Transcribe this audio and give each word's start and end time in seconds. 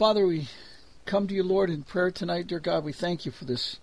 Father, 0.00 0.26
we 0.26 0.48
come 1.04 1.28
to 1.28 1.34
you, 1.34 1.42
Lord, 1.42 1.68
in 1.68 1.82
prayer 1.82 2.10
tonight, 2.10 2.46
dear 2.46 2.58
God. 2.58 2.84
We 2.84 2.92
thank 2.94 3.26
you 3.26 3.32
for 3.32 3.44
this 3.44 3.76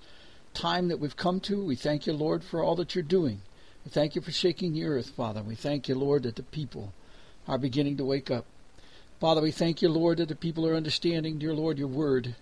time 0.56 0.88
that 0.88 1.00
we've 1.00 1.16
come 1.16 1.40
to. 1.42 1.64
We 1.64 1.76
thank 1.76 2.08
you, 2.08 2.14
Lord, 2.14 2.44
for 2.44 2.64
all 2.64 2.76
that 2.78 2.96
you're 2.96 3.04
doing. 3.04 3.42
We 3.86 3.92
thank 3.92 4.16
you 4.16 4.24
for 4.24 4.32
shaking 4.32 4.74
the 4.74 4.86
earth, 4.86 5.12
Father. 5.12 5.44
We 5.44 5.54
thank 5.54 5.88
you, 5.88 5.94
Lord, 5.94 6.24
that 6.24 6.36
the 6.36 6.42
people 6.42 6.92
are 7.48 7.60
beginning 7.60 7.98
to 7.98 8.04
wake 8.04 8.32
up. 8.32 8.48
Father, 9.20 9.44
we 9.44 9.52
thank 9.52 9.84
you, 9.84 9.90
Lord, 9.90 10.18
that 10.18 10.30
the 10.30 10.36
people 10.36 10.68
are 10.68 10.74
understanding, 10.74 11.38
dear 11.38 11.54
Lord, 11.54 11.78
your 11.78 11.88
word 11.88 12.34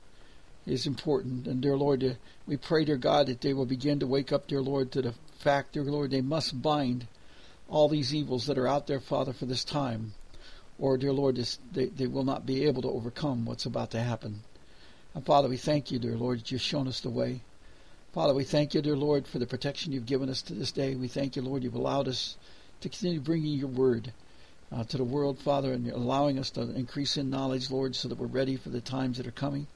is 0.66 0.88
important. 0.88 1.46
And 1.46 1.60
dear 1.60 1.76
Lord, 1.76 2.02
uh, 2.02 2.14
we 2.48 2.56
pray, 2.56 2.86
dear 2.86 2.96
God, 2.96 3.28
that 3.28 3.42
they 3.42 3.54
will 3.54 3.66
begin 3.66 4.00
to 4.00 4.08
wake 4.08 4.32
up, 4.32 4.48
dear 4.48 4.62
Lord, 4.62 4.90
to 4.94 5.02
the 5.02 5.16
fact, 5.38 5.74
dear 5.74 5.84
Lord, 5.84 6.12
they 6.12 6.22
must 6.22 6.62
bind 6.62 7.08
all 7.68 7.90
these 7.90 8.16
evils 8.16 8.46
that 8.46 8.58
are 8.58 8.70
out 8.70 8.88
there, 8.88 9.02
Father, 9.02 9.34
for 9.34 9.46
this 9.46 9.66
time. 9.66 10.14
Or, 10.78 10.98
dear 10.98 11.14
Lord, 11.14 11.38
they, 11.72 11.86
they 11.86 12.08
will 12.08 12.24
not 12.24 12.46
be 12.46 12.66
able 12.66 12.82
to 12.82 12.90
overcome 12.90 13.46
what's 13.46 13.66
about 13.66 13.92
to 13.92 14.02
happen. 14.02 14.42
And 15.14 15.26
Father, 15.26 15.48
we 15.48 15.58
thank 15.58 15.92
you, 15.92 16.00
dear 16.00 16.18
Lord, 16.18 16.40
that 16.40 16.52
you've 16.52 16.62
shown 16.62 16.88
us 16.88 17.00
the 17.00 17.10
way. 17.10 17.42
Father, 18.14 18.34
we 18.34 18.44
thank 18.44 18.74
you, 18.74 18.82
dear 18.82 18.98
Lord, 18.98 19.28
for 19.28 19.40
the 19.40 19.46
protection 19.46 19.92
you've 19.92 20.06
given 20.06 20.30
us 20.30 20.42
to 20.44 20.54
this 20.54 20.72
day. 20.72 20.96
We 20.96 21.08
thank 21.08 21.36
you, 21.36 21.42
Lord, 21.42 21.64
you've 21.64 21.76
allowed 21.76 22.08
us 22.08 22.38
to 22.82 22.90
continue 22.90 23.20
bringing 23.20 23.58
your 23.58 23.70
word 23.70 24.12
uh, 24.72 24.84
to 24.86 24.98
the 24.98 25.04
world, 25.04 25.40
Father, 25.40 25.72
and 25.72 25.86
you're 25.86 25.96
allowing 25.96 26.40
us 26.40 26.50
to 26.52 26.62
increase 26.62 27.18
in 27.18 27.30
knowledge, 27.30 27.72
Lord, 27.72 27.96
so 27.96 28.10
that 28.10 28.18
we're 28.18 28.28
ready 28.28 28.58
for 28.58 28.70
the 28.70 28.82
times 28.82 29.18
that 29.18 29.28
are 29.28 29.32
coming. 29.32 29.68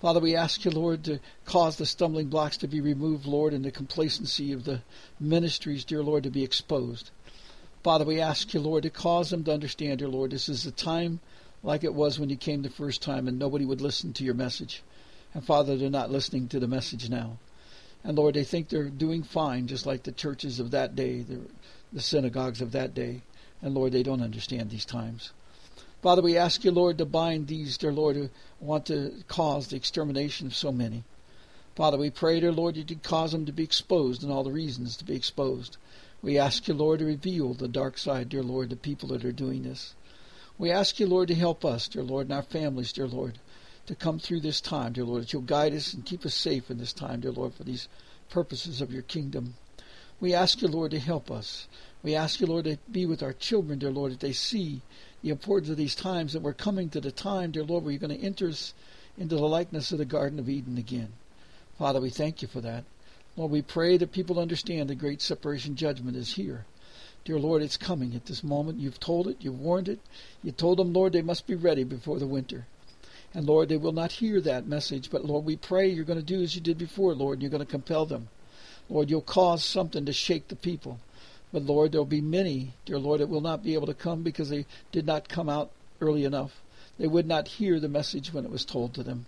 Father, 0.00 0.20
we 0.20 0.36
ask 0.36 0.64
you, 0.64 0.70
Lord, 0.70 1.04
to 1.04 1.18
cause 1.44 1.76
the 1.76 1.86
stumbling 1.86 2.28
blocks 2.28 2.56
to 2.58 2.68
be 2.68 2.80
removed, 2.80 3.26
Lord, 3.26 3.52
and 3.52 3.64
the 3.64 3.70
complacency 3.70 4.52
of 4.52 4.64
the 4.64 4.82
ministries, 5.18 5.84
dear 5.84 6.02
Lord, 6.02 6.22
to 6.22 6.30
be 6.30 6.44
exposed. 6.44 7.10
Father, 7.88 8.04
we 8.04 8.20
ask 8.20 8.52
you, 8.52 8.60
Lord, 8.60 8.82
to 8.82 8.90
cause 8.90 9.30
them 9.30 9.44
to 9.44 9.54
understand, 9.54 10.00
dear 10.00 10.08
Lord, 10.08 10.30
this 10.30 10.50
is 10.50 10.66
a 10.66 10.70
time 10.70 11.20
like 11.62 11.84
it 11.84 11.94
was 11.94 12.20
when 12.20 12.28
you 12.28 12.36
came 12.36 12.60
the 12.60 12.68
first 12.68 13.00
time 13.00 13.26
and 13.26 13.38
nobody 13.38 13.64
would 13.64 13.80
listen 13.80 14.12
to 14.12 14.24
your 14.24 14.34
message. 14.34 14.82
And 15.32 15.42
Father, 15.42 15.74
they're 15.74 15.88
not 15.88 16.10
listening 16.10 16.48
to 16.48 16.60
the 16.60 16.68
message 16.68 17.08
now. 17.08 17.38
And 18.04 18.18
Lord, 18.18 18.34
they 18.34 18.44
think 18.44 18.68
they're 18.68 18.90
doing 18.90 19.22
fine, 19.22 19.68
just 19.68 19.86
like 19.86 20.02
the 20.02 20.12
churches 20.12 20.60
of 20.60 20.72
that 20.72 20.96
day, 20.96 21.22
the, 21.22 21.40
the 21.90 22.02
synagogues 22.02 22.60
of 22.60 22.72
that 22.72 22.92
day. 22.92 23.22
And 23.62 23.72
Lord, 23.74 23.92
they 23.92 24.02
don't 24.02 24.20
understand 24.20 24.68
these 24.68 24.84
times. 24.84 25.32
Father, 26.02 26.20
we 26.20 26.36
ask 26.36 26.66
you, 26.66 26.72
Lord, 26.72 26.98
to 26.98 27.06
bind 27.06 27.46
these, 27.46 27.78
dear 27.78 27.90
Lord, 27.90 28.16
who 28.16 28.28
want 28.60 28.84
to 28.88 29.14
cause 29.28 29.68
the 29.68 29.76
extermination 29.76 30.46
of 30.46 30.54
so 30.54 30.70
many. 30.70 31.04
Father, 31.78 31.96
we 31.96 32.10
pray, 32.10 32.40
dear 32.40 32.50
Lord, 32.50 32.74
that 32.74 32.90
you 32.90 32.96
cause 32.96 33.30
them 33.30 33.46
to 33.46 33.52
be 33.52 33.62
exposed 33.62 34.24
and 34.24 34.32
all 34.32 34.42
the 34.42 34.50
reasons 34.50 34.96
to 34.96 35.04
be 35.04 35.14
exposed. 35.14 35.76
We 36.20 36.36
ask 36.36 36.66
you, 36.66 36.74
Lord, 36.74 36.98
to 36.98 37.04
reveal 37.04 37.54
the 37.54 37.68
dark 37.68 37.98
side, 37.98 38.30
dear 38.30 38.42
Lord, 38.42 38.70
to 38.70 38.76
people 38.76 39.10
that 39.10 39.24
are 39.24 39.30
doing 39.30 39.62
this. 39.62 39.94
We 40.58 40.72
ask 40.72 40.98
you, 40.98 41.06
Lord, 41.06 41.28
to 41.28 41.36
help 41.36 41.64
us, 41.64 41.86
dear 41.86 42.02
Lord, 42.02 42.26
and 42.26 42.32
our 42.32 42.42
families, 42.42 42.92
dear 42.92 43.06
Lord, 43.06 43.38
to 43.86 43.94
come 43.94 44.18
through 44.18 44.40
this 44.40 44.60
time, 44.60 44.94
dear 44.94 45.04
Lord, 45.04 45.22
that 45.22 45.32
you'll 45.32 45.42
guide 45.42 45.72
us 45.72 45.94
and 45.94 46.04
keep 46.04 46.26
us 46.26 46.34
safe 46.34 46.68
in 46.68 46.78
this 46.78 46.92
time, 46.92 47.20
dear 47.20 47.30
Lord, 47.30 47.54
for 47.54 47.62
these 47.62 47.86
purposes 48.28 48.80
of 48.80 48.92
your 48.92 49.02
kingdom. 49.02 49.54
We 50.18 50.34
ask 50.34 50.60
you, 50.60 50.66
Lord, 50.66 50.90
to 50.90 50.98
help 50.98 51.30
us. 51.30 51.68
We 52.02 52.16
ask 52.16 52.40
you, 52.40 52.48
Lord, 52.48 52.64
to 52.64 52.78
be 52.90 53.06
with 53.06 53.22
our 53.22 53.34
children, 53.34 53.78
dear 53.78 53.92
Lord, 53.92 54.10
that 54.10 54.18
they 54.18 54.32
see 54.32 54.82
the 55.22 55.30
importance 55.30 55.70
of 55.70 55.76
these 55.76 55.94
times, 55.94 56.32
that 56.32 56.42
we're 56.42 56.54
coming 56.54 56.88
to 56.88 57.00
the 57.00 57.12
time, 57.12 57.52
dear 57.52 57.62
Lord, 57.62 57.84
where 57.84 57.92
you're 57.92 58.00
going 58.00 58.18
to 58.18 58.26
enter 58.26 58.48
us 58.48 58.74
into 59.16 59.36
the 59.36 59.46
likeness 59.46 59.92
of 59.92 59.98
the 59.98 60.04
Garden 60.04 60.40
of 60.40 60.48
Eden 60.48 60.76
again. 60.76 61.12
Father, 61.78 62.00
we 62.00 62.10
thank 62.10 62.42
you 62.42 62.48
for 62.48 62.60
that. 62.60 62.84
Lord, 63.36 63.52
we 63.52 63.62
pray 63.62 63.96
that 63.96 64.10
people 64.10 64.40
understand 64.40 64.90
the 64.90 64.96
great 64.96 65.22
separation 65.22 65.76
judgment 65.76 66.16
is 66.16 66.34
here. 66.34 66.66
Dear 67.24 67.38
Lord, 67.38 67.62
it's 67.62 67.76
coming 67.76 68.16
at 68.16 68.26
this 68.26 68.42
moment. 68.42 68.80
You've 68.80 68.98
told 68.98 69.28
it, 69.28 69.36
you've 69.38 69.60
warned 69.60 69.88
it. 69.88 70.00
You 70.42 70.50
told 70.50 70.78
them, 70.78 70.92
Lord, 70.92 71.12
they 71.12 71.22
must 71.22 71.46
be 71.46 71.54
ready 71.54 71.84
before 71.84 72.18
the 72.18 72.26
winter. 72.26 72.66
And 73.32 73.46
Lord, 73.46 73.68
they 73.68 73.76
will 73.76 73.92
not 73.92 74.12
hear 74.12 74.40
that 74.40 74.66
message, 74.66 75.08
but 75.10 75.24
Lord, 75.24 75.44
we 75.44 75.56
pray 75.56 75.88
you're 75.88 76.04
going 76.04 76.18
to 76.18 76.24
do 76.24 76.42
as 76.42 76.56
you 76.56 76.60
did 76.60 76.78
before, 76.78 77.14
Lord, 77.14 77.40
you're 77.40 77.50
going 77.50 77.64
to 77.64 77.70
compel 77.70 78.06
them. 78.06 78.28
Lord, 78.88 79.08
you'll 79.08 79.20
cause 79.20 79.64
something 79.64 80.04
to 80.06 80.12
shake 80.12 80.48
the 80.48 80.56
people. 80.56 80.98
But 81.52 81.62
Lord, 81.62 81.92
there'll 81.92 82.06
be 82.06 82.20
many, 82.20 82.72
dear 82.86 82.98
Lord, 82.98 83.20
that 83.20 83.28
will 83.28 83.40
not 83.40 83.62
be 83.62 83.74
able 83.74 83.86
to 83.86 83.94
come 83.94 84.22
because 84.22 84.48
they 84.48 84.66
did 84.90 85.06
not 85.06 85.28
come 85.28 85.48
out 85.48 85.70
early 86.00 86.24
enough. 86.24 86.60
They 86.98 87.06
would 87.06 87.26
not 87.26 87.46
hear 87.46 87.78
the 87.78 87.88
message 87.88 88.32
when 88.32 88.44
it 88.44 88.50
was 88.50 88.64
told 88.64 88.94
to 88.94 89.02
them. 89.02 89.26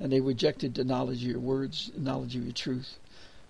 And 0.00 0.12
they 0.12 0.20
rejected 0.20 0.74
the 0.74 0.84
knowledge 0.84 1.22
of 1.22 1.30
your 1.30 1.40
words, 1.40 1.90
the 1.94 2.00
knowledge 2.00 2.34
of 2.34 2.44
your 2.44 2.52
truth. 2.52 2.98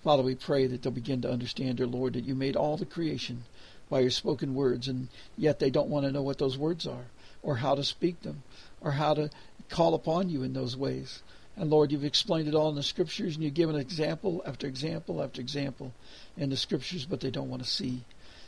Father, 0.02 0.22
we 0.22 0.34
pray 0.34 0.66
that 0.66 0.82
they'll 0.82 0.92
begin 0.92 1.22
to 1.22 1.30
understand, 1.30 1.76
dear 1.76 1.86
Lord, 1.86 2.14
that 2.14 2.24
you 2.24 2.34
made 2.34 2.56
all 2.56 2.76
the 2.76 2.84
creation 2.84 3.44
by 3.88 4.00
your 4.00 4.10
spoken 4.10 4.54
words, 4.54 4.88
and 4.88 5.08
yet 5.36 5.58
they 5.58 5.70
don't 5.70 5.88
want 5.88 6.06
to 6.06 6.12
know 6.12 6.22
what 6.22 6.38
those 6.38 6.58
words 6.58 6.86
are, 6.86 7.06
or 7.42 7.56
how 7.56 7.74
to 7.74 7.84
speak 7.84 8.22
them, 8.22 8.42
or 8.80 8.92
how 8.92 9.14
to 9.14 9.30
call 9.68 9.94
upon 9.94 10.28
you 10.28 10.42
in 10.42 10.54
those 10.54 10.76
ways. 10.76 11.22
And 11.56 11.70
Lord, 11.70 11.92
you've 11.92 12.04
explained 12.04 12.48
it 12.48 12.54
all 12.54 12.70
in 12.70 12.74
the 12.74 12.82
scriptures, 12.82 13.34
and 13.34 13.44
you've 13.44 13.54
given 13.54 13.76
example 13.76 14.42
after 14.46 14.66
example 14.66 15.22
after 15.22 15.40
example 15.40 15.92
in 16.36 16.50
the 16.50 16.56
scriptures, 16.56 17.04
but 17.04 17.20
they 17.20 17.30
don't 17.30 17.50
want 17.50 17.62
to 17.62 17.68
see. 17.68 18.04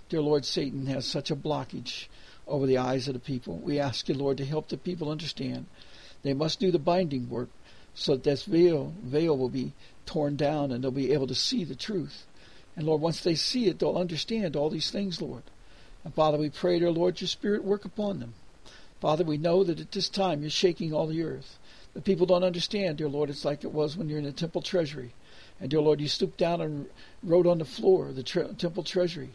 Dear 0.09 0.23
Lord, 0.23 0.45
Satan 0.45 0.87
has 0.87 1.07
such 1.07 1.31
a 1.31 1.37
blockage 1.37 2.07
over 2.47 2.67
the 2.67 2.79
eyes 2.79 3.07
of 3.07 3.15
the 3.15 3.21
people. 3.21 3.59
We 3.59 3.79
ask 3.79 4.09
you, 4.09 4.15
Lord, 4.15 4.39
to 4.39 4.45
help 4.45 4.69
the 4.69 4.77
people 4.77 5.11
understand. 5.11 5.67
They 6.23 6.35
must 6.35 6.59
do 6.59 6.71
the 6.71 6.79
binding 6.79 7.29
work 7.29 7.51
so 7.95 8.13
that 8.13 8.25
this 8.25 8.45
veil, 8.45 8.93
veil 9.03 9.37
will 9.37 9.49
be 9.49 9.73
torn 10.07 10.37
down 10.37 10.71
and 10.71 10.83
they'll 10.83 10.91
be 10.91 11.13
able 11.13 11.27
to 11.27 11.35
see 11.35 11.65
the 11.65 11.75
truth. 11.75 12.25
And 12.77 12.87
Lord, 12.87 13.01
once 13.01 13.21
they 13.21 13.35
see 13.35 13.67
it, 13.67 13.79
they'll 13.79 13.97
understand 13.97 14.57
all 14.57 14.71
these 14.71 14.91
things, 14.91 15.23
Lord. 15.23 15.45
And 16.03 16.13
Father, 16.13 16.39
we 16.39 16.51
pray, 16.51 16.79
dear 16.79 16.91
Lord, 16.91 17.21
your 17.21 17.29
Spirit 17.29 17.65
work 17.65 17.85
upon 17.85 18.21
them. 18.21 18.35
Father, 19.01 19.25
we 19.25 19.39
know 19.39 19.65
that 19.65 19.81
at 19.81 19.93
this 19.93 20.09
time 20.09 20.41
you're 20.41 20.51
shaking 20.51 20.93
all 20.93 21.07
the 21.07 21.23
earth. 21.23 21.59
The 21.95 22.01
people 22.01 22.27
don't 22.27 22.43
understand, 22.43 22.99
dear 22.99 23.09
Lord. 23.09 23.31
It's 23.31 23.45
like 23.45 23.63
it 23.63 23.73
was 23.73 23.97
when 23.97 24.09
you're 24.09 24.19
in 24.19 24.25
the 24.25 24.33
temple 24.33 24.63
treasury. 24.63 25.13
And 25.61 25.71
dear 25.71 25.81
Lord, 25.81 26.01
you 26.01 26.09
stooped 26.09 26.39
down 26.39 26.61
and 26.61 26.87
wrote 27.23 27.47
on 27.47 27.59
the 27.59 27.65
floor 27.65 28.13
the 28.13 28.23
tre- 28.23 28.53
temple 28.59 28.83
treasury. 28.83 29.31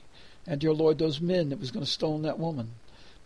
And 0.46 0.60
dear 0.60 0.74
Lord, 0.74 0.98
those 0.98 1.22
men 1.22 1.50
that 1.50 1.60
was 1.60 1.72
going 1.72 1.86
to 1.86 1.92
stone 1.92 2.24
that 2.24 2.40
woman 2.40 2.72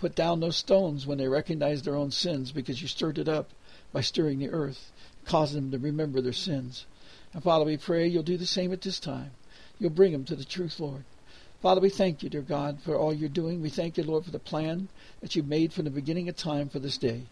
put 0.04 0.16
down 0.16 0.42
those 0.42 0.58
stones 0.58 1.08
when 1.08 1.18
they 1.18 1.30
recognized 1.30 1.86
their 1.86 1.96
own 1.96 2.12
sins 2.12 2.52
because 2.52 2.82
you 2.82 2.90
stirred 2.90 3.18
it 3.18 3.30
up 3.30 3.52
by 3.94 4.02
stirring 4.02 4.40
the 4.40 4.50
earth, 4.50 4.92
causing 5.26 5.62
them 5.62 5.72
to 5.72 5.86
remember 5.86 6.22
their 6.22 6.34
sins. 6.34 6.86
And 7.34 7.44
Father, 7.44 7.66
we 7.66 7.78
pray 7.78 8.08
you'll 8.08 8.24
do 8.24 8.38
the 8.38 8.46
same 8.46 8.72
at 8.74 8.82
this 8.82 9.00
time. 9.00 9.32
You'll 9.80 9.90
bring 9.90 10.12
them 10.12 10.26
to 10.26 10.36
the 10.36 10.46
truth, 10.46 10.80
Lord. 10.80 11.04
Father, 11.62 11.82
we 11.82 11.90
thank 11.90 12.22
you, 12.22 12.30
dear 12.30 12.42
God, 12.42 12.80
for 12.82 12.96
all 12.96 13.14
you're 13.14 13.30
doing. 13.30 13.62
We 13.62 13.70
thank 13.70 13.98
you, 13.98 14.04
Lord, 14.04 14.26
for 14.26 14.32
the 14.32 14.40
plan 14.40 14.90
that 15.22 15.36
you 15.36 15.44
made 15.44 15.72
from 15.72 15.86
the 15.86 15.92
beginning 15.92 16.28
of 16.28 16.36
time 16.36 16.68
for 16.68 16.80
this 16.80 16.98
day. 16.98 17.24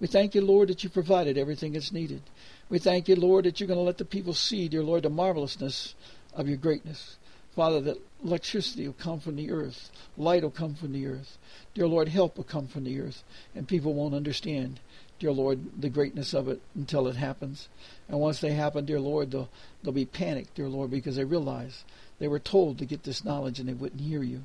We 0.00 0.06
thank 0.06 0.34
you, 0.34 0.40
Lord, 0.40 0.68
that 0.68 0.82
you 0.82 0.90
provided 0.90 1.38
everything 1.38 1.72
that's 1.72 1.92
needed. 1.92 2.22
We 2.68 2.78
thank 2.78 3.08
you, 3.08 3.16
Lord, 3.16 3.44
that 3.44 3.60
you're 3.60 3.66
going 3.66 3.78
to 3.78 3.84
let 3.84 3.98
the 3.98 4.04
people 4.04 4.34
see, 4.34 4.68
dear 4.68 4.82
Lord, 4.82 5.04
the 5.04 5.10
marvelousness 5.10 5.94
of 6.34 6.48
your 6.48 6.58
greatness. 6.58 7.16
Father, 7.54 7.80
that 7.80 7.98
electricity 8.22 8.86
will 8.86 8.94
come 8.94 9.20
from 9.20 9.36
the 9.36 9.50
earth, 9.50 9.90
light 10.18 10.42
will 10.42 10.50
come 10.50 10.74
from 10.74 10.92
the 10.92 11.06
earth. 11.06 11.38
Dear 11.74 11.86
Lord, 11.86 12.08
help 12.08 12.36
will 12.36 12.44
come 12.44 12.68
from 12.68 12.84
the 12.84 13.00
earth, 13.00 13.22
and 13.54 13.66
people 13.66 13.94
won't 13.94 14.14
understand, 14.14 14.80
dear 15.18 15.32
Lord, 15.32 15.80
the 15.80 15.88
greatness 15.88 16.34
of 16.34 16.48
it 16.48 16.60
until 16.74 17.08
it 17.08 17.16
happens. 17.16 17.68
And 18.08 18.20
once 18.20 18.40
they 18.40 18.52
happen, 18.52 18.84
dear 18.84 19.00
Lord, 19.00 19.30
they'll, 19.30 19.48
they'll 19.82 19.92
be 19.92 20.04
panicked, 20.04 20.54
dear 20.54 20.68
Lord, 20.68 20.90
because 20.90 21.16
they 21.16 21.24
realize 21.24 21.84
they 22.18 22.28
were 22.28 22.38
told 22.38 22.78
to 22.78 22.86
get 22.86 23.04
this 23.04 23.24
knowledge 23.24 23.58
and 23.58 23.68
they 23.68 23.74
wouldn't 23.74 24.00
hear 24.00 24.22
you. 24.22 24.42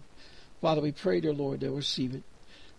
Father, 0.61 0.81
we 0.81 0.91
pray, 0.91 1.19
dear 1.19 1.33
Lord, 1.33 1.59
they'll 1.59 1.73
receive 1.73 2.13
it. 2.13 2.23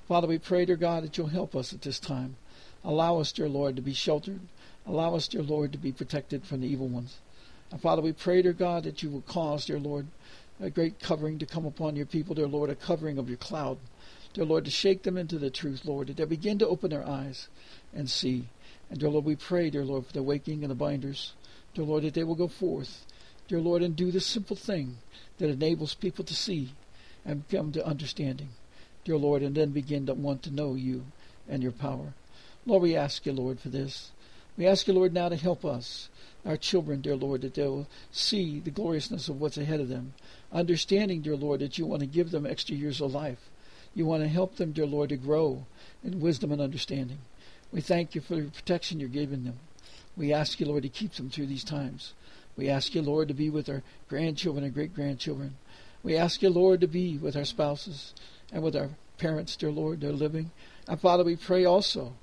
Father, 0.08 0.26
we 0.26 0.38
pray, 0.38 0.64
dear 0.64 0.76
God, 0.76 1.04
that 1.04 1.16
you'll 1.16 1.28
help 1.28 1.54
us 1.54 1.72
at 1.72 1.82
this 1.82 1.98
time. 1.98 2.36
Allow 2.84 3.18
us, 3.18 3.32
dear 3.32 3.48
Lord, 3.48 3.76
to 3.76 3.82
be 3.82 3.94
sheltered. 3.94 4.40
Allow 4.86 5.14
us, 5.14 5.28
dear 5.28 5.42
Lord, 5.42 5.72
to 5.72 5.78
be 5.78 5.92
protected 5.92 6.44
from 6.44 6.60
the 6.60 6.66
evil 6.66 6.88
ones. 6.88 7.18
And 7.70 7.80
Father, 7.80 8.02
we 8.02 8.12
pray, 8.12 8.42
dear 8.42 8.52
God, 8.52 8.84
that 8.84 9.02
you 9.02 9.10
will 9.10 9.22
cause, 9.22 9.66
dear 9.66 9.78
Lord, 9.78 10.06
a 10.60 10.70
great 10.70 11.00
covering 11.00 11.38
to 11.38 11.46
come 11.46 11.64
upon 11.64 11.96
your 11.96 12.06
people, 12.06 12.34
dear 12.34 12.46
Lord, 12.46 12.70
a 12.70 12.74
covering 12.74 13.18
of 13.18 13.28
your 13.28 13.38
cloud. 13.38 13.78
Dear 14.34 14.44
Lord, 14.46 14.64
to 14.64 14.70
shake 14.70 15.02
them 15.02 15.18
into 15.18 15.38
the 15.38 15.50
truth, 15.50 15.84
Lord, 15.84 16.08
that 16.08 16.16
they 16.16 16.24
begin 16.24 16.58
to 16.58 16.68
open 16.68 16.90
their 16.90 17.06
eyes 17.06 17.48
and 17.92 18.08
see. 18.08 18.48
And 18.88 18.98
dear 18.98 19.10
Lord, 19.10 19.24
we 19.24 19.36
pray, 19.36 19.68
dear 19.70 19.84
Lord, 19.84 20.06
for 20.06 20.12
the 20.12 20.22
waking 20.22 20.62
and 20.62 20.70
the 20.70 20.74
binders. 20.74 21.34
Dear 21.74 21.84
Lord, 21.84 22.04
that 22.04 22.14
they 22.14 22.24
will 22.24 22.34
go 22.34 22.48
forth, 22.48 23.04
dear 23.48 23.60
Lord, 23.60 23.82
and 23.82 23.94
do 23.94 24.10
the 24.10 24.20
simple 24.20 24.56
thing 24.56 24.98
that 25.38 25.50
enables 25.50 25.94
people 25.94 26.24
to 26.24 26.34
see 26.34 26.70
and 27.24 27.48
come 27.48 27.72
to 27.72 27.86
understanding. 27.86 28.50
dear 29.04 29.16
Lord, 29.16 29.42
and 29.42 29.54
then 29.54 29.70
begin 29.70 30.06
to 30.06 30.14
want 30.14 30.42
to 30.44 30.50
know 30.50 30.74
you 30.74 31.04
and 31.48 31.62
your 31.62 31.72
power. 31.72 32.14
Lord, 32.64 32.82
we 32.82 32.96
ask 32.96 33.26
you, 33.26 33.32
Lord, 33.32 33.58
for 33.58 33.68
this. 33.68 34.12
We 34.56 34.66
ask 34.66 34.86
you, 34.86 34.94
Lord, 34.94 35.12
now 35.12 35.28
to 35.28 35.36
help 35.36 35.64
us, 35.64 36.08
our 36.44 36.56
children, 36.56 37.00
dear 37.00 37.16
Lord, 37.16 37.40
that 37.42 37.54
they 37.54 37.66
will 37.66 37.88
see 38.10 38.60
the 38.60 38.70
gloriousness 38.70 39.28
of 39.28 39.40
what's 39.40 39.56
ahead 39.56 39.80
of 39.80 39.88
them. 39.88 40.14
Understanding, 40.52 41.22
dear 41.22 41.36
Lord, 41.36 41.60
that 41.60 41.78
you 41.78 41.86
want 41.86 42.00
to 42.00 42.06
give 42.06 42.30
them 42.30 42.46
extra 42.46 42.76
years 42.76 43.00
of 43.00 43.12
life. 43.12 43.50
You 43.94 44.06
want 44.06 44.22
to 44.22 44.28
help 44.28 44.56
them, 44.56 44.72
dear 44.72 44.86
Lord, 44.86 45.10
to 45.10 45.16
grow 45.16 45.66
in 46.02 46.20
wisdom 46.20 46.52
and 46.52 46.60
understanding. 46.60 47.18
We 47.72 47.80
thank 47.80 48.14
you 48.14 48.20
for 48.20 48.36
the 48.36 48.50
protection 48.50 49.00
you're 49.00 49.08
giving 49.08 49.44
them. 49.44 49.58
We 50.16 50.32
ask 50.32 50.60
you, 50.60 50.66
Lord, 50.66 50.82
to 50.82 50.88
keep 50.88 51.14
them 51.14 51.30
through 51.30 51.46
these 51.46 51.64
times. 51.64 52.12
We 52.56 52.68
ask 52.68 52.94
you, 52.94 53.02
Lord, 53.02 53.28
to 53.28 53.34
be 53.34 53.48
with 53.48 53.68
our 53.68 53.82
grandchildren 54.08 54.64
and 54.64 54.74
great 54.74 54.94
grandchildren. 54.94 55.56
We 56.02 56.16
ask 56.16 56.42
you, 56.42 56.50
Lord, 56.50 56.80
to 56.80 56.86
be 56.86 57.16
with 57.16 57.36
our 57.36 57.44
spouses 57.44 58.12
and 58.52 58.62
with 58.62 58.76
our 58.76 58.90
parents, 59.18 59.56
dear 59.56 59.70
Lord, 59.70 60.00
they're 60.00 60.12
living. 60.12 60.50
And 60.88 61.00
Father, 61.00 61.24
we 61.24 61.36
pray 61.36 61.64
also, 61.64 62.14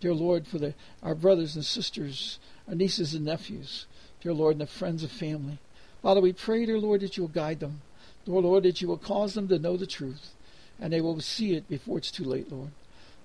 dear 0.00 0.14
Lord, 0.14 0.46
for 0.46 0.58
the, 0.58 0.74
our 1.02 1.14
brothers 1.14 1.54
and 1.54 1.64
sisters, 1.64 2.38
our 2.66 2.74
nieces 2.74 3.14
and 3.14 3.24
nephews, 3.24 3.86
dear 4.22 4.32
Lord, 4.32 4.54
and 4.54 4.62
the 4.62 4.66
friends 4.66 5.04
of 5.04 5.12
family. 5.12 5.58
Father, 6.02 6.20
we 6.20 6.32
pray, 6.32 6.66
dear 6.66 6.78
Lord, 6.78 7.02
that 7.02 7.16
you 7.16 7.24
will 7.24 7.28
guide 7.28 7.60
them. 7.60 7.82
Dear 8.24 8.40
Lord, 8.40 8.64
that 8.64 8.80
you 8.80 8.88
will 8.88 8.96
cause 8.96 9.34
them 9.34 9.48
to 9.48 9.58
know 9.58 9.76
the 9.76 9.86
truth, 9.86 10.30
and 10.80 10.92
they 10.92 11.00
will 11.00 11.20
see 11.20 11.54
it 11.54 11.68
before 11.68 11.98
it's 11.98 12.10
too 12.10 12.24
late, 12.24 12.50
Lord. 12.50 12.70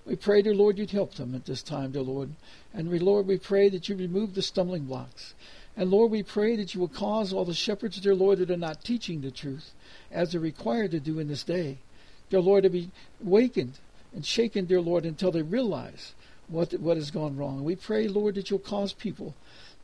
We 0.06 0.16
pray, 0.16 0.42
dear 0.42 0.56
Lord, 0.56 0.78
you'd 0.78 0.92
help 0.92 1.14
them 1.16 1.36
at 1.36 1.46
this 1.46 1.62
time, 1.62 1.92
dear 1.92 2.02
Lord. 2.02 2.32
And 2.74 2.90
we, 2.90 2.98
Lord, 2.98 3.28
we 3.28 3.38
pray 3.38 3.70
that 3.70 3.88
you 3.88 3.96
remove 3.96 4.34
the 4.34 4.42
stumbling 4.42 4.86
blocks. 4.86 5.36
And 5.78 5.90
Lord, 5.92 6.12
we 6.12 6.24
pray 6.24 6.56
that 6.56 6.74
you 6.74 6.82
will 6.82 6.88
cause 6.88 7.32
all 7.32 7.46
the 7.46 7.54
shepherds, 7.54 8.00
dear 8.00 8.16
Lord, 8.16 8.40
that 8.40 8.52
are 8.52 8.58
not 8.58 8.84
teaching 8.84 9.22
the 9.22 9.32
truth 9.32 9.72
as 10.12 10.32
they're 10.32 10.42
required 10.42 10.92
to 10.92 11.00
do 11.00 11.20
in 11.20 11.28
this 11.28 11.44
day, 11.44 11.78
dear 12.30 12.42
Lord, 12.42 12.64
to 12.64 12.70
be 12.70 12.92
wakened 13.22 13.80
and 14.14 14.26
shaken, 14.26 14.66
dear 14.66 14.82
Lord, 14.82 15.06
until 15.06 15.32
they 15.32 15.42
realize 15.42 16.14
what 16.48 16.74
what 16.74 16.98
has 16.98 17.12
gone 17.12 17.38
wrong. 17.38 17.64
We 17.64 17.76
pray, 17.76 18.08
Lord, 18.08 18.36
that 18.36 18.50
you'll 18.50 18.60
cause 18.60 18.94
people 18.94 19.36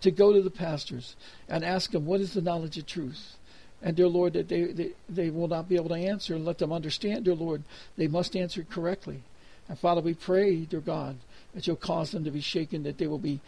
to 0.01 0.11
go 0.11 0.33
to 0.33 0.41
the 0.41 0.51
pastors 0.51 1.15
and 1.47 1.63
ask 1.63 1.91
them 1.91 2.05
what 2.05 2.21
is 2.21 2.33
the 2.33 2.41
knowledge 2.41 2.77
of 2.77 2.85
truth. 2.85 3.37
And 3.81 3.95
dear 3.95 4.07
Lord, 4.07 4.33
that 4.33 4.47
they, 4.47 4.63
they, 4.63 4.91
they 5.07 5.29
will 5.29 5.47
not 5.47 5.69
be 5.69 5.75
able 5.75 5.89
to 5.89 5.95
answer 5.95 6.35
and 6.35 6.45
let 6.45 6.57
them 6.57 6.73
understand, 6.73 7.25
dear 7.25 7.35
Lord, 7.35 7.63
they 7.95 8.07
must 8.07 8.35
answer 8.35 8.63
correctly. 8.63 9.21
And 9.69 9.77
Father, 9.77 10.01
we 10.01 10.13
pray, 10.13 10.61
dear 10.61 10.79
God, 10.79 11.17
that 11.53 11.67
you'll 11.67 11.75
cause 11.75 12.11
them 12.11 12.23
to 12.23 12.31
be 12.31 12.41
shaken, 12.41 12.83
that 12.83 12.97
they 12.97 13.07
will 13.07 13.19
be 13.19 13.39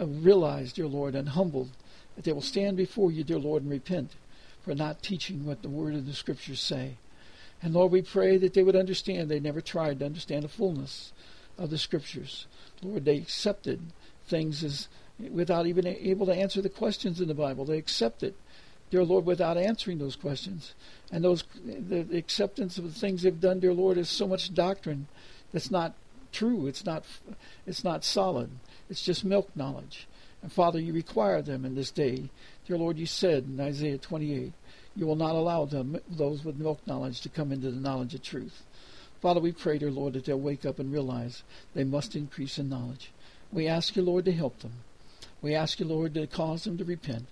uh, 0.00 0.06
realized, 0.06 0.76
dear 0.76 0.86
Lord, 0.86 1.14
and 1.14 1.30
humbled, 1.30 1.70
that 2.14 2.24
they 2.24 2.32
will 2.32 2.42
stand 2.42 2.76
before 2.76 3.10
you, 3.10 3.24
dear 3.24 3.38
Lord, 3.38 3.62
and 3.62 3.70
repent 3.70 4.12
for 4.64 4.74
not 4.74 5.02
teaching 5.02 5.44
what 5.44 5.62
the 5.62 5.68
word 5.68 5.94
of 5.94 6.06
the 6.06 6.12
scriptures 6.12 6.60
say. 6.60 6.94
And 7.62 7.74
Lord, 7.74 7.92
we 7.92 8.02
pray 8.02 8.36
that 8.38 8.54
they 8.54 8.62
would 8.62 8.76
understand 8.76 9.28
they 9.28 9.40
never 9.40 9.60
tried 9.60 10.00
to 10.00 10.06
understand 10.06 10.44
the 10.44 10.48
fullness 10.48 11.12
of 11.58 11.70
the 11.70 11.78
scriptures. 11.78 12.46
Lord, 12.82 13.04
they 13.04 13.16
accepted 13.16 13.80
things 14.26 14.64
as 14.64 14.88
without 15.18 15.66
even 15.66 15.86
able 15.86 16.26
to 16.26 16.34
answer 16.34 16.60
the 16.60 16.68
questions 16.68 17.20
in 17.20 17.28
the 17.28 17.34
Bible. 17.34 17.64
They 17.64 17.78
accepted, 17.78 18.34
dear 18.90 19.04
Lord, 19.04 19.24
without 19.24 19.56
answering 19.56 19.98
those 19.98 20.16
questions. 20.16 20.74
And 21.10 21.24
those 21.24 21.44
the 21.64 22.16
acceptance 22.16 22.78
of 22.78 22.84
the 22.84 22.98
things 22.98 23.22
they've 23.22 23.40
done, 23.40 23.60
dear 23.60 23.72
Lord, 23.72 23.98
is 23.98 24.08
so 24.08 24.26
much 24.26 24.54
doctrine 24.54 25.08
that's 25.52 25.70
not 25.70 25.94
true. 26.32 26.66
It's 26.66 26.84
not 26.84 27.04
it's 27.66 27.84
not 27.84 28.04
solid. 28.04 28.50
It's 28.88 29.02
just 29.02 29.24
milk 29.24 29.50
knowledge. 29.54 30.06
And 30.42 30.52
Father, 30.52 30.78
you 30.78 30.92
require 30.92 31.42
them 31.42 31.64
in 31.64 31.74
this 31.74 31.90
day. 31.90 32.30
Dear 32.66 32.78
Lord, 32.78 32.98
you 32.98 33.06
said 33.06 33.44
in 33.44 33.60
Isaiah 33.60 33.98
28, 33.98 34.52
you 34.94 35.06
will 35.06 35.16
not 35.16 35.34
allow 35.34 35.64
them, 35.64 35.98
those 36.08 36.44
with 36.44 36.56
milk 36.56 36.86
knowledge 36.86 37.20
to 37.22 37.28
come 37.28 37.52
into 37.52 37.70
the 37.70 37.80
knowledge 37.80 38.14
of 38.14 38.22
truth. 38.22 38.62
Father, 39.20 39.40
we 39.40 39.52
pray, 39.52 39.78
dear 39.78 39.90
Lord, 39.90 40.12
that 40.12 40.24
they'll 40.24 40.38
wake 40.38 40.64
up 40.64 40.78
and 40.78 40.92
realize 40.92 41.42
they 41.74 41.84
must 41.84 42.16
increase 42.16 42.58
in 42.58 42.68
knowledge. 42.68 43.10
We 43.50 43.66
ask 43.66 43.96
you, 43.96 44.02
Lord, 44.02 44.24
to 44.26 44.32
help 44.32 44.60
them. 44.60 44.72
We 45.42 45.54
ask 45.54 45.80
you, 45.80 45.86
Lord, 45.86 46.14
to 46.14 46.26
cause 46.26 46.64
them 46.64 46.78
to 46.78 46.84
repent. 46.84 47.26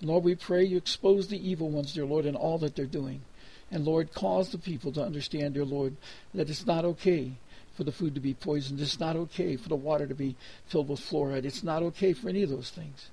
Lord, 0.00 0.24
we 0.24 0.34
pray 0.34 0.64
you 0.64 0.76
expose 0.76 1.28
the 1.28 1.48
evil 1.48 1.70
ones, 1.70 1.94
dear 1.94 2.06
Lord, 2.06 2.24
in 2.24 2.36
all 2.36 2.58
that 2.58 2.76
they're 2.76 2.86
doing. 2.86 3.22
And 3.70 3.84
Lord, 3.84 4.14
cause 4.14 4.50
the 4.50 4.58
people 4.58 4.92
to 4.92 5.04
understand, 5.04 5.54
dear 5.54 5.64
Lord, 5.64 5.96
that 6.34 6.48
it's 6.48 6.66
not 6.66 6.84
okay 6.84 7.32
for 7.74 7.84
the 7.84 7.92
food 7.92 8.14
to 8.14 8.20
be 8.20 8.34
poisoned. 8.34 8.80
It's 8.80 9.00
not 9.00 9.16
okay 9.16 9.56
for 9.56 9.68
the 9.68 9.76
water 9.76 10.06
to 10.06 10.14
be 10.14 10.36
filled 10.66 10.88
with 10.88 11.00
fluoride. 11.00 11.44
It's 11.44 11.62
not 11.62 11.82
okay 11.82 12.12
for 12.12 12.28
any 12.28 12.42
of 12.42 12.50
those 12.50 12.70
things. 12.70 13.10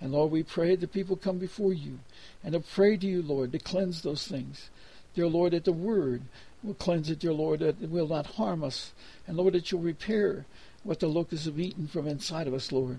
And 0.00 0.12
Lord, 0.12 0.30
we 0.30 0.42
pray 0.42 0.76
that 0.76 0.92
people 0.92 1.16
come 1.16 1.38
before 1.38 1.72
you 1.72 1.98
and 2.42 2.52
to 2.52 2.60
pray 2.60 2.96
to 2.96 3.06
you, 3.06 3.20
Lord, 3.20 3.52
to 3.52 3.58
cleanse 3.58 4.02
those 4.02 4.26
things. 4.26 4.70
Dear 5.14 5.26
Lord, 5.26 5.52
that 5.52 5.64
the 5.64 5.72
word 5.72 6.22
will 6.62 6.74
cleanse 6.74 7.10
it, 7.10 7.18
dear 7.18 7.32
Lord, 7.32 7.60
that 7.60 7.82
it 7.82 7.90
will 7.90 8.08
not 8.08 8.26
harm 8.26 8.62
us. 8.62 8.92
And 9.26 9.36
Lord, 9.36 9.54
that 9.54 9.70
you'll 9.70 9.80
repair 9.80 10.46
what 10.84 11.00
the 11.00 11.08
locusts 11.08 11.46
have 11.46 11.58
eaten 11.58 11.86
from 11.86 12.06
inside 12.06 12.46
of 12.46 12.54
us, 12.54 12.70
Lord. 12.72 12.98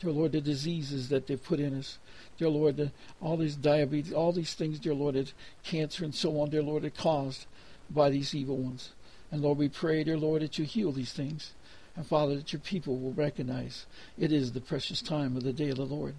Dear 0.00 0.12
Lord, 0.12 0.32
the 0.32 0.40
diseases 0.40 1.10
that 1.10 1.26
they've 1.26 1.42
put 1.42 1.60
in 1.60 1.78
us. 1.78 1.98
Dear 2.38 2.48
Lord, 2.48 2.78
the, 2.78 2.90
all 3.20 3.36
these 3.36 3.54
diabetes, 3.54 4.14
all 4.14 4.32
these 4.32 4.54
things, 4.54 4.78
dear 4.78 4.94
Lord, 4.94 5.14
that 5.14 5.32
cancer 5.62 6.04
and 6.04 6.14
so 6.14 6.40
on, 6.40 6.48
dear 6.48 6.62
Lord, 6.62 6.86
are 6.86 6.90
caused 6.90 7.46
by 7.90 8.08
these 8.08 8.34
evil 8.34 8.56
ones. 8.56 8.92
And 9.30 9.42
Lord, 9.42 9.58
we 9.58 9.68
pray, 9.68 10.02
dear 10.02 10.16
Lord, 10.16 10.40
that 10.42 10.58
you 10.58 10.64
heal 10.64 10.90
these 10.90 11.12
things. 11.12 11.52
And 11.96 12.06
Father, 12.06 12.36
that 12.36 12.52
your 12.52 12.60
people 12.60 12.98
will 12.98 13.12
recognize 13.12 13.84
it 14.18 14.32
is 14.32 14.52
the 14.52 14.60
precious 14.60 15.02
time 15.02 15.36
of 15.36 15.42
the 15.42 15.52
day 15.52 15.68
of 15.68 15.76
the 15.76 15.84
Lord. 15.84 16.14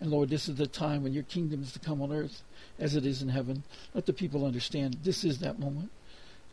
And 0.00 0.10
Lord, 0.10 0.30
this 0.30 0.48
is 0.48 0.56
the 0.56 0.66
time 0.66 1.02
when 1.02 1.12
your 1.12 1.24
kingdom 1.24 1.62
is 1.62 1.72
to 1.72 1.78
come 1.78 2.00
on 2.00 2.12
earth 2.12 2.42
as 2.78 2.96
it 2.96 3.04
is 3.04 3.20
in 3.20 3.28
heaven. 3.28 3.64
Let 3.92 4.06
the 4.06 4.12
people 4.14 4.46
understand 4.46 4.98
this 5.02 5.24
is 5.24 5.40
that 5.40 5.58
moment. 5.58 5.90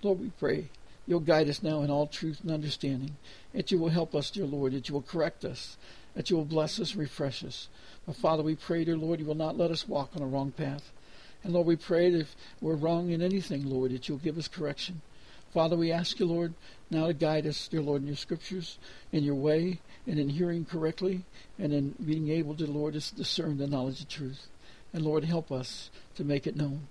Lord, 0.01 0.19
we 0.19 0.31
pray 0.37 0.69
you'll 1.05 1.19
guide 1.19 1.49
us 1.49 1.61
now 1.61 1.81
in 1.81 1.89
all 1.89 2.07
truth 2.07 2.39
and 2.41 2.51
understanding. 2.51 3.17
That 3.53 3.71
you 3.71 3.77
will 3.77 3.89
help 3.89 4.15
us, 4.15 4.29
dear 4.31 4.45
Lord, 4.45 4.73
that 4.73 4.87
you 4.87 4.93
will 4.93 5.01
correct 5.01 5.45
us, 5.45 5.77
that 6.15 6.29
you 6.29 6.37
will 6.37 6.45
bless 6.45 6.79
us, 6.79 6.95
refresh 6.95 7.43
us. 7.43 7.69
But 8.05 8.15
Father, 8.15 8.43
we 8.43 8.55
pray, 8.55 8.83
dear 8.83 8.97
Lord, 8.97 9.19
you 9.19 9.25
will 9.25 9.35
not 9.35 9.57
let 9.57 9.71
us 9.71 9.87
walk 9.87 10.11
on 10.15 10.21
a 10.21 10.27
wrong 10.27 10.51
path. 10.51 10.91
And 11.43 11.53
Lord, 11.53 11.67
we 11.67 11.75
pray 11.75 12.09
that 12.09 12.21
if 12.21 12.35
we're 12.61 12.75
wrong 12.75 13.09
in 13.09 13.21
anything, 13.21 13.65
Lord, 13.69 13.91
that 13.91 14.07
you'll 14.07 14.17
give 14.17 14.37
us 14.37 14.47
correction. 14.47 15.01
Father, 15.53 15.75
we 15.75 15.91
ask 15.91 16.19
you, 16.19 16.25
Lord, 16.25 16.53
now 16.89 17.07
to 17.07 17.13
guide 17.13 17.45
us, 17.45 17.67
dear 17.67 17.81
Lord, 17.81 18.01
in 18.01 18.07
your 18.07 18.15
scriptures, 18.15 18.79
in 19.11 19.23
your 19.23 19.35
way, 19.35 19.79
and 20.07 20.17
in 20.17 20.29
hearing 20.29 20.65
correctly, 20.65 21.25
and 21.59 21.71
in 21.71 21.95
being 22.03 22.29
able 22.29 22.55
to, 22.55 22.65
Lord, 22.65 22.93
to 22.93 23.15
discern 23.15 23.57
the 23.57 23.67
knowledge 23.67 24.01
of 24.01 24.09
truth. 24.09 24.47
And 24.93 25.03
Lord, 25.03 25.23
help 25.23 25.51
us 25.51 25.91
to 26.15 26.23
make 26.23 26.47
it 26.47 26.55
known. 26.55 26.87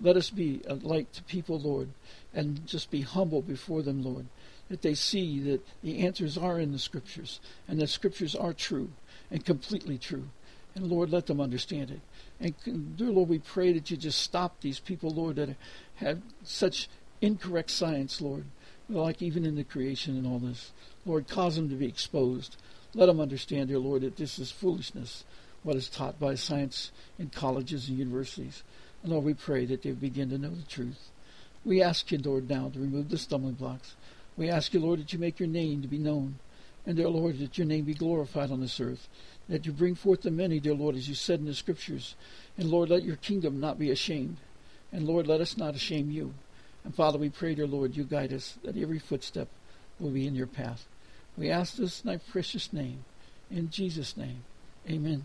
Let 0.00 0.16
us 0.16 0.30
be 0.30 0.60
a 0.66 0.74
light 0.74 1.12
to 1.14 1.22
people, 1.24 1.58
Lord, 1.58 1.88
and 2.32 2.66
just 2.66 2.90
be 2.90 3.00
humble 3.00 3.42
before 3.42 3.82
them, 3.82 4.04
Lord, 4.04 4.26
that 4.68 4.82
they 4.82 4.94
see 4.94 5.40
that 5.40 5.66
the 5.82 6.00
answers 6.00 6.38
are 6.38 6.58
in 6.58 6.72
the 6.72 6.78
scriptures, 6.78 7.40
and 7.68 7.80
the 7.80 7.86
scriptures 7.86 8.34
are 8.34 8.52
true 8.52 8.90
and 9.30 9.44
completely 9.44 9.98
true. 9.98 10.28
And 10.74 10.88
Lord, 10.88 11.10
let 11.10 11.26
them 11.26 11.40
understand 11.40 11.90
it. 11.90 12.00
And 12.40 12.96
dear 12.96 13.10
Lord, 13.10 13.28
we 13.28 13.38
pray 13.38 13.72
that 13.72 13.90
you 13.90 13.96
just 13.96 14.20
stop 14.20 14.60
these 14.60 14.80
people, 14.80 15.10
Lord, 15.10 15.36
that 15.36 15.56
have 15.96 16.20
such 16.42 16.88
incorrect 17.20 17.70
science, 17.70 18.20
Lord, 18.20 18.44
like 18.88 19.22
even 19.22 19.44
in 19.44 19.54
the 19.54 19.64
creation 19.64 20.16
and 20.16 20.26
all 20.26 20.40
this. 20.40 20.72
Lord, 21.06 21.28
cause 21.28 21.56
them 21.56 21.68
to 21.68 21.76
be 21.76 21.86
exposed. 21.86 22.56
Let 22.94 23.06
them 23.06 23.20
understand, 23.20 23.68
dear 23.68 23.78
Lord, 23.78 24.02
that 24.02 24.16
this 24.16 24.38
is 24.38 24.50
foolishness, 24.50 25.24
what 25.62 25.76
is 25.76 25.88
taught 25.88 26.18
by 26.18 26.34
science 26.34 26.90
in 27.18 27.30
colleges 27.30 27.88
and 27.88 27.98
universities. 27.98 28.62
And 29.02 29.12
Lord, 29.12 29.24
we 29.24 29.34
pray 29.34 29.66
that 29.66 29.82
they 29.82 29.92
begin 29.92 30.30
to 30.30 30.38
know 30.38 30.50
the 30.50 30.62
truth. 30.62 31.10
We 31.64 31.82
ask 31.82 32.10
you, 32.10 32.18
Lord, 32.18 32.50
now 32.50 32.68
to 32.70 32.78
remove 32.80 33.08
the 33.08 33.18
stumbling 33.18 33.54
blocks. 33.54 33.94
We 34.36 34.50
ask 34.50 34.74
you, 34.74 34.80
Lord, 34.80 35.00
that 35.00 35.12
you 35.12 35.18
make 35.18 35.38
your 35.38 35.48
name 35.48 35.82
to 35.82 35.88
be 35.88 35.98
known. 35.98 36.38
And, 36.86 36.96
dear 36.96 37.08
Lord, 37.08 37.38
that 37.38 37.56
your 37.56 37.66
name 37.66 37.84
be 37.84 37.94
glorified 37.94 38.50
on 38.50 38.60
this 38.60 38.80
earth. 38.80 39.08
That 39.48 39.64
you 39.64 39.72
bring 39.72 39.94
forth 39.94 40.22
the 40.22 40.30
many, 40.30 40.60
dear 40.60 40.74
Lord, 40.74 40.96
as 40.96 41.08
you 41.08 41.14
said 41.14 41.40
in 41.40 41.46
the 41.46 41.54
scriptures. 41.54 42.14
And, 42.58 42.68
Lord, 42.68 42.90
let 42.90 43.04
your 43.04 43.16
kingdom 43.16 43.60
not 43.60 43.78
be 43.78 43.90
ashamed. 43.90 44.36
And, 44.92 45.06
Lord, 45.06 45.26
let 45.26 45.40
us 45.40 45.56
not 45.56 45.76
shame 45.78 46.10
you. 46.10 46.34
And 46.84 46.94
Father, 46.94 47.18
we 47.18 47.30
pray, 47.30 47.54
dear 47.54 47.66
Lord, 47.66 47.96
you 47.96 48.04
guide 48.04 48.32
us, 48.32 48.58
that 48.62 48.76
every 48.76 48.98
footstep 48.98 49.48
will 49.98 50.10
be 50.10 50.26
in 50.26 50.34
your 50.34 50.46
path. 50.46 50.86
We 51.36 51.50
ask 51.50 51.76
this 51.76 52.02
in 52.02 52.10
thy 52.10 52.18
precious 52.18 52.72
name. 52.72 53.04
In 53.50 53.70
Jesus' 53.70 54.16
name. 54.16 54.44
Amen. 54.88 55.24